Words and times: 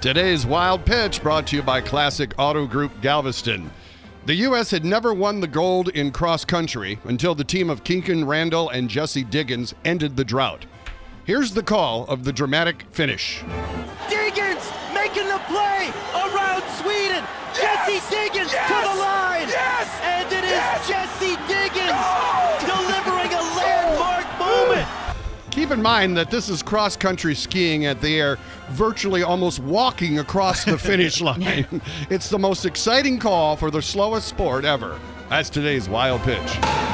Today's 0.00 0.46
Wild 0.46 0.84
Pitch 0.84 1.20
brought 1.24 1.48
to 1.48 1.56
you 1.56 1.62
by 1.62 1.80
Classic 1.80 2.32
Auto 2.38 2.68
Group 2.68 2.92
Galveston. 3.02 3.68
The 4.26 4.34
U.S. 4.36 4.70
had 4.70 4.84
never 4.84 5.12
won 5.12 5.40
the 5.40 5.48
gold 5.48 5.88
in 5.88 6.12
cross 6.12 6.44
country 6.44 7.00
until 7.02 7.34
the 7.34 7.42
team 7.42 7.68
of 7.68 7.82
Kikkan 7.82 8.24
Randall 8.24 8.68
and 8.68 8.88
Jessie 8.88 9.24
Diggins 9.24 9.74
ended 9.84 10.16
the 10.16 10.24
drought. 10.24 10.66
Here's 11.24 11.50
the 11.50 11.64
call 11.64 12.04
of 12.06 12.22
the 12.22 12.32
dramatic 12.32 12.84
finish. 12.92 13.42
Diggins 14.08 14.70
making 14.94 15.26
the 15.26 15.40
play 15.48 15.90
around 16.14 16.62
Sweden. 16.78 17.24
Jessie 17.58 17.98
Diggins 18.08 18.52
to 18.52 18.74
the 18.78 19.00
line. 19.00 19.48
Yes! 19.48 20.00
And 20.04 20.32
it 20.32 20.44
is 20.44 20.88
Jessie 20.88 21.34
Diggins 21.48 21.57
Keep 25.68 25.76
in 25.76 25.82
mind 25.82 26.16
that 26.16 26.30
this 26.30 26.48
is 26.48 26.62
cross 26.62 26.96
country 26.96 27.34
skiing 27.34 27.84
at 27.84 28.00
the 28.00 28.18
air, 28.18 28.38
virtually 28.70 29.22
almost 29.22 29.58
walking 29.60 30.18
across 30.18 30.64
the 30.64 30.78
finish 30.78 31.20
line. 31.20 31.82
it's 32.08 32.30
the 32.30 32.38
most 32.38 32.64
exciting 32.64 33.18
call 33.18 33.54
for 33.54 33.70
the 33.70 33.82
slowest 33.82 34.28
sport 34.28 34.64
ever. 34.64 34.98
That's 35.28 35.50
today's 35.50 35.86
wild 35.86 36.22
pitch. 36.22 36.87